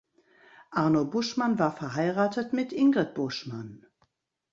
[0.71, 3.85] Arno Buschmann war verheiratet mit Ingrid Buschmann.